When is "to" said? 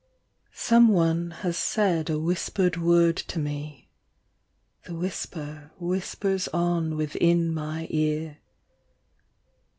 3.17-3.37